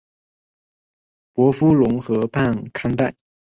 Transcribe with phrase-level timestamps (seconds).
[1.31, 3.15] 伯夫龙河畔康代。